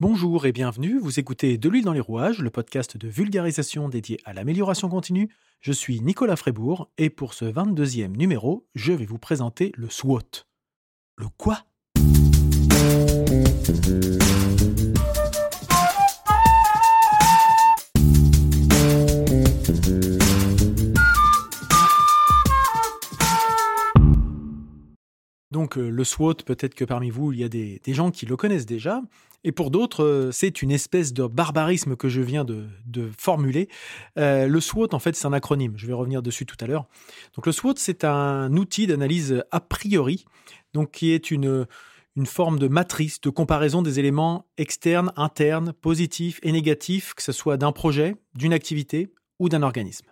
[0.00, 4.18] Bonjour et bienvenue, vous écoutez De l'huile dans les rouages, le podcast de vulgarisation dédié
[4.24, 5.30] à l'amélioration continue.
[5.60, 10.46] Je suis Nicolas Frébourg et pour ce 22e numéro, je vais vous présenter le SWOT.
[11.16, 11.64] Le quoi?
[25.54, 28.36] Donc euh, le SWOT, peut-être que parmi vous, il y a des, gens qui le
[28.36, 29.02] connaissent déjà,
[29.44, 32.66] et pour d'autres, euh, c'est une espèce de barbarisme que je viens de,
[33.18, 33.68] formuler.
[34.18, 36.86] Euh, le SWOT, en fait, c'est un acronyme, je vais revenir dessus tout à l'heure.
[37.36, 40.24] Donc le SWOT, c'est un outil d'analyse a priori,
[40.72, 41.66] donc qui est une,
[42.16, 47.32] une forme de matrice de comparaison des éléments externes, internes, positifs et négatifs, que ce
[47.32, 50.06] soit d'un projet, d'une activité ou d'un organisme.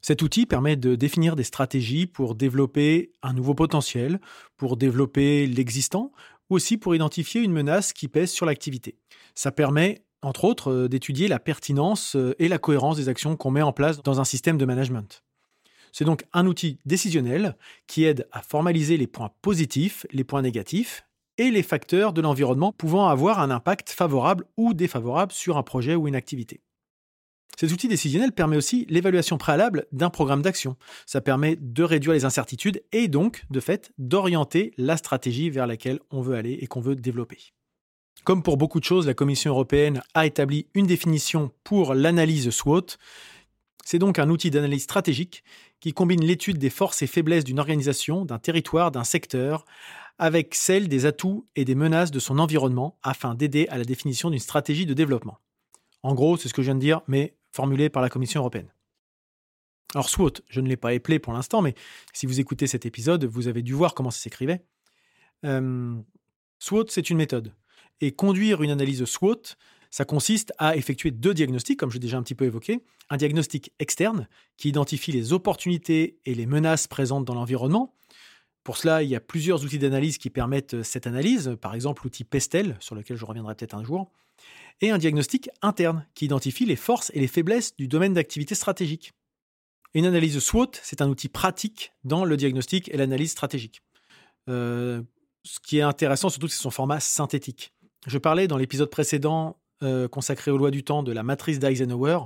[0.00, 4.20] Cet outil permet de définir des stratégies pour développer un nouveau potentiel,
[4.56, 6.12] pour développer l'existant,
[6.50, 8.96] aussi pour identifier une menace qui pèse sur l'activité.
[9.34, 13.50] Ça permet, entre autres, euh, d'étudier la pertinence euh, et la cohérence des actions qu'on
[13.50, 15.22] met en place dans un système de management.
[15.92, 21.04] C'est donc un outil décisionnel qui aide à formaliser les points positifs, les points négatifs
[21.38, 25.94] et les facteurs de l'environnement pouvant avoir un impact favorable ou défavorable sur un projet
[25.94, 26.60] ou une activité.
[27.56, 30.76] Cet outil décisionnel permet aussi l'évaluation préalable d'un programme d'action.
[31.06, 35.98] Ça permet de réduire les incertitudes et donc, de fait, d'orienter la stratégie vers laquelle
[36.10, 37.52] on veut aller et qu'on veut développer.
[38.24, 42.96] Comme pour beaucoup de choses, la Commission européenne a établi une définition pour l'analyse SWOT.
[43.84, 45.42] C'est donc un outil d'analyse stratégique
[45.80, 49.64] qui combine l'étude des forces et faiblesses d'une organisation, d'un territoire, d'un secteur,
[50.18, 54.30] avec celle des atouts et des menaces de son environnement afin d'aider à la définition
[54.30, 55.38] d'une stratégie de développement.
[56.02, 58.72] En gros, c'est ce que je viens de dire, mais formulé par la Commission européenne.
[59.92, 61.74] Alors SWOT, je ne l'ai pas éplé pour l'instant, mais
[62.12, 64.62] si vous écoutez cet épisode, vous avez dû voir comment ça s'écrivait.
[65.44, 65.96] Euh,
[66.60, 67.52] SWOT, c'est une méthode.
[68.00, 69.42] Et conduire une analyse SWOT,
[69.90, 72.84] ça consiste à effectuer deux diagnostics, comme j'ai déjà un petit peu évoqué.
[73.10, 77.92] Un diagnostic externe, qui identifie les opportunités et les menaces présentes dans l'environnement.
[78.64, 82.24] Pour cela, il y a plusieurs outils d'analyse qui permettent cette analyse, par exemple l'outil
[82.24, 84.10] Pestel, sur lequel je reviendrai peut-être un jour
[84.80, 89.12] et un diagnostic interne qui identifie les forces et les faiblesses du domaine d'activité stratégique.
[89.94, 93.82] Une analyse SWOT, c'est un outil pratique dans le diagnostic et l'analyse stratégique.
[94.48, 95.02] Euh,
[95.44, 97.72] ce qui est intéressant, surtout, c'est son format synthétique.
[98.06, 102.18] Je parlais dans l'épisode précédent euh, consacré aux lois du temps de la matrice d'Eisenhower.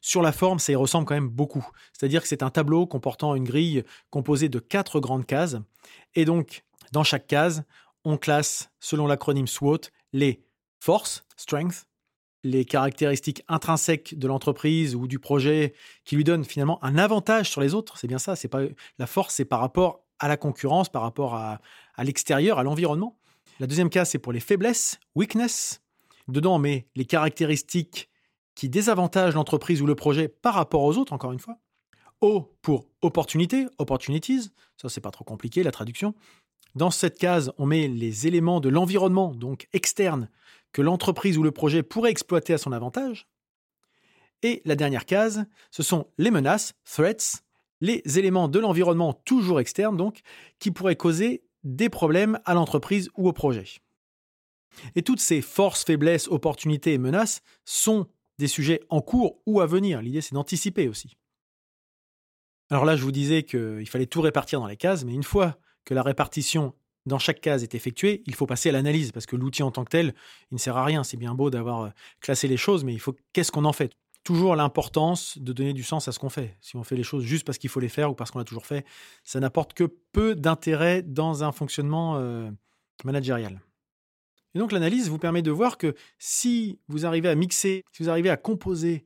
[0.00, 1.66] Sur la forme, ça y ressemble quand même beaucoup.
[1.92, 5.56] C'est-à-dire que c'est un tableau comportant une grille composée de quatre grandes cases.
[6.14, 7.64] Et donc, dans chaque case,
[8.04, 9.80] on classe, selon l'acronyme SWOT,
[10.12, 10.44] les
[10.78, 11.86] force, strength,
[12.44, 15.74] les caractéristiques intrinsèques de l'entreprise ou du projet
[16.04, 17.98] qui lui donnent finalement un avantage sur les autres.
[17.98, 18.36] C'est bien ça.
[18.36, 18.62] C'est pas
[18.98, 21.60] la force, c'est par rapport à la concurrence, par rapport à
[21.98, 23.18] l'extérieur, à l'environnement.
[23.58, 25.82] La deuxième case, c'est pour les faiblesses, weakness.
[26.28, 28.08] Dedans, on met les caractéristiques
[28.56, 31.58] qui désavantagent l'entreprise ou le projet par rapport aux autres, encore une fois.
[32.20, 34.50] O pour opportunité, opportunities.
[34.80, 36.14] Ça, c'est pas trop compliqué, la traduction.
[36.74, 40.28] Dans cette case, on met les éléments de l'environnement, donc externes,
[40.72, 43.28] que l'entreprise ou le projet pourrait exploiter à son avantage.
[44.42, 47.42] Et la dernière case, ce sont les menaces, threats,
[47.80, 50.20] les éléments de l'environnement toujours externes, donc,
[50.58, 53.66] qui pourraient causer des problèmes à l'entreprise ou au projet.
[54.94, 58.06] Et toutes ces forces, faiblesses, opportunités et menaces sont
[58.38, 60.02] des sujets en cours ou à venir.
[60.02, 61.16] L'idée, c'est d'anticiper aussi.
[62.70, 65.56] Alors là, je vous disais qu'il fallait tout répartir dans les cases, mais une fois
[65.84, 66.74] que la répartition
[67.06, 69.84] dans chaque case est effectuée, il faut passer à l'analyse, parce que l'outil en tant
[69.84, 70.14] que tel,
[70.50, 71.04] il ne sert à rien.
[71.04, 71.88] C'est bien beau d'avoir euh,
[72.20, 73.92] classé les choses, mais il faut qu'est-ce qu'on en fait?
[74.24, 76.56] Toujours l'importance de donner du sens à ce qu'on fait.
[76.60, 78.44] Si on fait les choses juste parce qu'il faut les faire ou parce qu'on l'a
[78.44, 78.84] toujours fait,
[79.22, 82.50] ça n'apporte que peu d'intérêt dans un fonctionnement euh,
[83.04, 83.60] managérial.
[84.56, 88.08] Et donc l'analyse vous permet de voir que si vous arrivez à mixer, si vous
[88.08, 89.04] arrivez à composer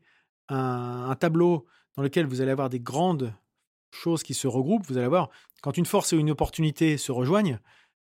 [0.49, 1.67] un tableau
[1.97, 3.35] dans lequel vous allez avoir des grandes
[3.91, 5.29] choses qui se regroupent, vous allez voir,
[5.61, 7.59] quand une force et une opportunité se rejoignent,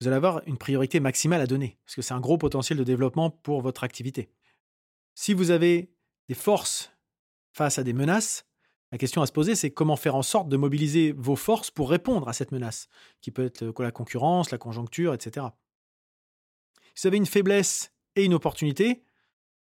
[0.01, 2.83] vous allez avoir une priorité maximale à donner, parce que c'est un gros potentiel de
[2.83, 4.29] développement pour votre activité.
[5.15, 5.93] Si vous avez
[6.29, 6.91] des forces
[7.53, 8.45] face à des menaces,
[8.91, 11.91] la question à se poser, c'est comment faire en sorte de mobiliser vos forces pour
[11.91, 12.89] répondre à cette menace,
[13.21, 15.47] qui peut être la concurrence, la conjoncture, etc.
[16.97, 19.03] Vous avez une faiblesse et une opportunité,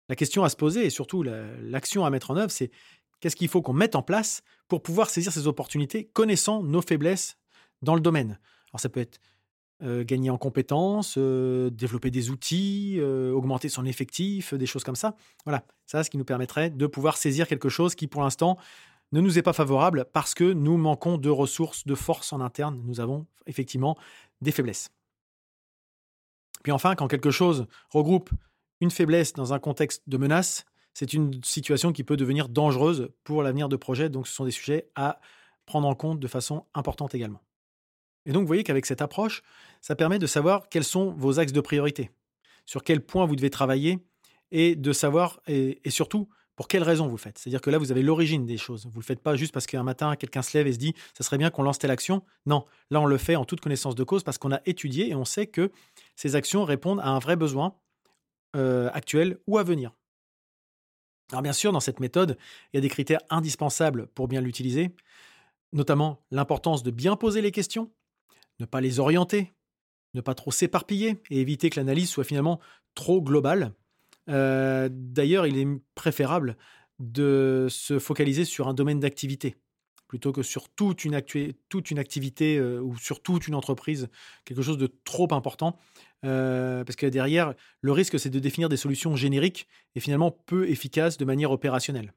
[0.07, 2.71] la question à se poser, et surtout l'action à mettre en œuvre, c'est
[3.19, 7.37] Qu'est-ce qu'il faut qu'on mette en place pour pouvoir saisir ces opportunités, connaissant nos faiblesses
[7.81, 8.39] dans le domaine
[8.71, 9.19] Alors ça peut être
[9.81, 14.95] euh, gagner en compétences, euh, développer des outils, euh, augmenter son effectif, des choses comme
[14.95, 15.15] ça.
[15.45, 18.57] Voilà, ça, ce qui nous permettrait de pouvoir saisir quelque chose qui, pour l'instant,
[19.11, 22.81] ne nous est pas favorable parce que nous manquons de ressources, de force en interne.
[22.85, 23.97] Nous avons effectivement
[24.41, 24.91] des faiblesses.
[26.63, 28.29] Puis enfin, quand quelque chose regroupe
[28.81, 33.43] une faiblesse dans un contexte de menace, c'est une situation qui peut devenir dangereuse pour
[33.43, 34.09] l'avenir de projet.
[34.09, 35.19] Donc, ce sont des sujets à
[35.65, 37.41] prendre en compte de façon importante également.
[38.25, 39.41] Et donc, vous voyez qu'avec cette approche,
[39.81, 42.11] ça permet de savoir quels sont vos axes de priorité,
[42.65, 43.99] sur quel point vous devez travailler
[44.51, 46.29] et de savoir, et, surtout,
[46.59, 47.37] pour quelles raisons vous le faites?
[47.37, 48.83] C'est-à-dire que là, vous avez l'origine des choses.
[48.83, 50.93] Vous ne le faites pas juste parce qu'un matin, quelqu'un se lève et se dit,
[51.17, 52.21] ça serait bien qu'on lance telle action.
[52.45, 55.15] Non, là, on le fait en toute connaissance de cause parce qu'on a étudié et
[55.15, 55.71] on sait que
[56.17, 57.77] ces actions répondent à un vrai besoin
[58.57, 59.95] euh, actuel ou à venir.
[61.31, 62.37] Alors bien sûr, dans cette méthode,
[62.73, 64.93] il y a des critères indispensables pour bien l'utiliser,
[65.71, 67.89] notamment l'importance de bien poser les questions,
[68.59, 69.53] ne pas les orienter,
[70.13, 72.59] ne pas trop s'éparpiller et éviter que l'analyse soit finalement
[72.95, 73.73] trop globale.
[74.29, 76.57] Euh, d'ailleurs, il est préférable
[76.99, 79.55] de se focaliser sur un domaine d'activité
[80.09, 84.09] plutôt que sur toute une, activité euh, ou sur toute une entreprise,
[84.43, 85.77] quelque chose de trop important.
[86.25, 90.67] Euh, parce que derrière, le risque, c'est de définir des solutions génériques et finalement peu
[90.67, 92.13] efficaces de manière opérationnelle.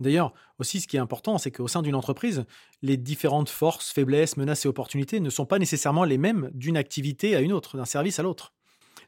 [0.00, 2.44] D'ailleurs, aussi, ce qui est important, c'est qu'au sein d'une entreprise,
[2.82, 7.36] les différentes forces, faiblesses, menaces et opportunités ne sont pas nécessairement les mêmes d'une activité
[7.36, 8.52] à une autre, d'un service à l'autre.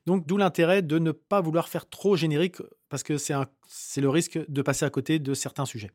[0.06, 2.58] Donc, d'où l'intérêt de ne pas vouloir faire trop générique,
[2.88, 5.90] parce que c'est le risque de passer à côté de certains sujets.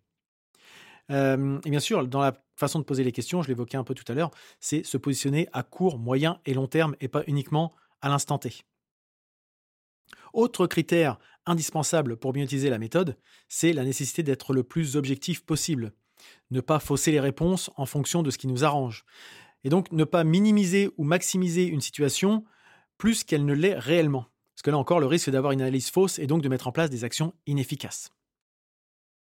[1.12, 3.94] Euh, et bien sûr, dans la façon de poser les questions, je l'évoquais un peu
[3.94, 7.74] tout à l'heure, c'est se positionner à court, moyen et long terme et pas uniquement
[8.02, 8.52] à l'instant T.
[10.34, 13.18] Autre critère indispensable pour bien utiliser la méthode,
[13.48, 15.94] c'est la nécessité d'être le plus objectif possible.
[16.52, 19.06] Ne pas fausser les réponses en fonction de ce qui nous arrange.
[19.64, 22.46] Et donc ne pas minimiser ou maximiser une situation
[23.00, 24.28] plus qu'elle ne l'est réellement.
[24.56, 26.72] Parce que là encore, le risque d'avoir une analyse fausse et donc de mettre en
[26.72, 28.12] place des actions inefficaces.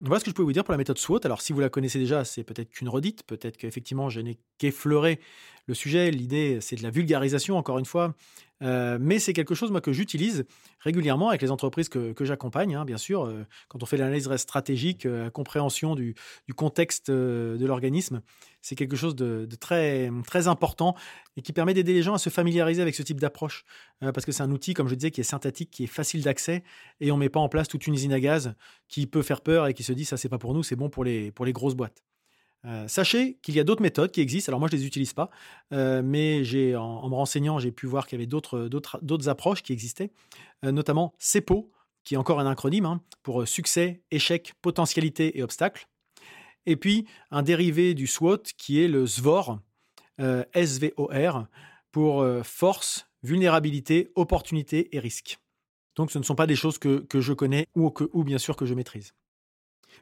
[0.01, 1.21] Voilà ce que je peux vous dire pour la méthode SWOT.
[1.25, 3.23] Alors, si vous la connaissez déjà, c'est peut-être qu'une redite.
[3.23, 5.19] Peut-être qu'effectivement, je n'ai qu'effleuré
[5.67, 6.11] le sujet.
[6.11, 8.15] L'idée, c'est de la vulgarisation, encore une fois.
[8.63, 10.45] Euh, mais c'est quelque chose moi, que j'utilise
[10.81, 13.25] régulièrement avec les entreprises que, j'accompagne, hein, bien sûr.
[13.25, 16.15] Euh, quand on fait l'analyse stratégique, euh, compréhension du,
[16.57, 18.23] contexte de l'organisme,
[18.63, 20.95] c'est quelque chose de, très, très important
[21.37, 23.65] et qui permet d'aider les gens à se familiariser avec ce type d'approche.
[24.01, 26.63] parce que c'est un outil, comme je disais, qui est synthétique, qui est facile d'accès
[27.01, 28.55] et on ne met pas en place toute une usine à gaz
[28.89, 30.89] qui peut faire peur et qui se dit ça, c'est pas pour nous, c'est bon
[30.89, 32.03] pour les, pour les grosses boîtes.
[32.67, 34.51] Euh, sachez qu'il y a d'autres méthodes qui existent.
[34.51, 35.31] Alors moi, je ne les utilise pas,
[35.73, 36.43] euh, mais
[36.77, 40.11] en, me renseignant, j'ai pu voir qu'il y avait d'autres, d'autres, approches qui existaient,
[40.65, 41.71] euh, notamment CEPO,
[42.05, 45.89] qui est encore un acronyme hein, pour succès, échec, potentialité et obstacle.
[46.67, 49.59] Et puis un dérivé du SWOT qui est le SVOR,
[50.19, 51.47] SVOR,
[51.93, 55.39] pour force, vulnérabilité, opportunité et risque.
[55.97, 58.57] Donc ce ne sont pas des choses que, je connais ou, que, ou bien sûr
[58.57, 59.13] que je maîtrise.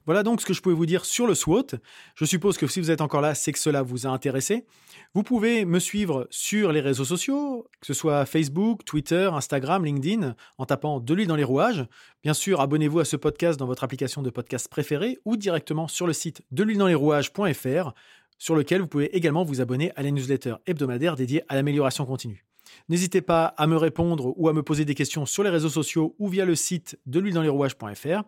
[0.04, 1.76] Voilà donc ce que je pouvais vous dire sur le SWOT.
[2.14, 4.66] Je suppose que si vous êtes encore là, c'est que cela vous a intéressé.
[5.14, 10.34] Vous pouvez me suivre sur les réseaux sociaux, que ce soit Facebook, Twitter, Instagram, LinkedIn,
[10.58, 11.86] en tapant de dans les rouages.
[12.22, 16.06] Bien sûr, abonnez-vous à ce podcast dans votre application de podcast préférée ou directement sur
[16.06, 17.92] le site de l'huile dans les rouages.fr,
[18.38, 22.44] sur lequel vous pouvez également vous abonner à la newsletter hebdomadaire dédiée à l'amélioration continue.
[22.88, 26.16] N'hésitez pas à me répondre ou à me poser des questions sur les réseaux sociaux
[26.18, 28.22] ou via le site de l'huile dans les rouages.fr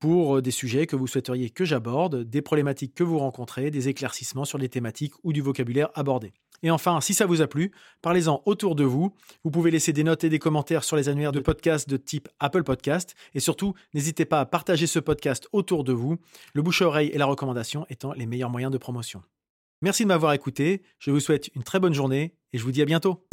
[0.00, 3.88] pour euh, des sujets que vous souhaiteriez que j'aborde, des problématiques que vous rencontrez, des
[3.88, 6.32] éclaircissements sur des thématiques ou du vocabulaire abordé.
[6.62, 9.14] Et enfin, si ça vous a plu, parlez-en autour de vous.
[9.44, 12.28] Vous pouvez laisser des notes et des commentaires sur les annuaires de podcasts de type
[12.38, 13.14] Apple Podcast.
[13.34, 16.18] Et surtout, n'hésitez pas à partager ce podcast autour de vous,
[16.52, 19.22] le bouche à oreille et la recommandation étant les meilleurs moyens de promotion.
[19.82, 22.82] Merci de m'avoir écouté, je vous souhaite une très bonne journée et je vous dis
[22.82, 23.29] à bientôt.